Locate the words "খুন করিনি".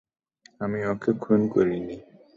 1.23-1.97